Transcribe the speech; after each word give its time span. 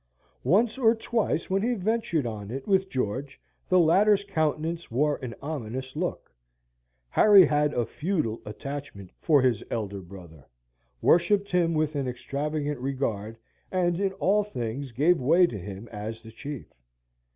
Once 0.43 0.79
or 0.79 0.95
twice 0.95 1.47
when 1.47 1.61
he 1.61 1.75
ventured 1.75 2.25
on 2.25 2.49
it 2.49 2.67
with 2.67 2.89
George, 2.89 3.39
the 3.69 3.77
latter's 3.77 4.23
countenance 4.23 4.89
wore 4.89 5.17
an 5.17 5.35
ominous 5.43 5.95
look. 5.95 6.33
Harry 7.09 7.45
had 7.45 7.71
a 7.75 7.85
feudal 7.85 8.41
attachment 8.43 9.11
for 9.19 9.43
his 9.43 9.61
elder 9.69 9.99
brother, 10.01 10.43
worshipped 11.03 11.51
him 11.51 11.75
with 11.75 11.95
an 11.95 12.07
extravagant 12.07 12.79
regard, 12.79 13.37
and 13.71 13.99
in 13.99 14.11
all 14.13 14.43
things 14.43 14.91
gave 14.91 15.19
way 15.21 15.45
to 15.45 15.59
him 15.59 15.87
as 15.89 16.23
the 16.23 16.31
chief. 16.31 16.73